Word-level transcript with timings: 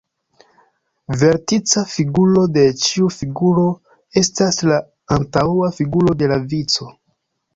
Vertica 1.23 1.83
figuro 1.95 2.45
de 2.55 2.63
ĉiu 2.85 3.09
figuro 3.17 3.67
estas 4.23 4.59
la 4.69 4.81
antaŭa 5.17 5.69
figuro 5.81 6.17
de 6.23 6.31
la 6.33 6.41
vico. 6.55 6.91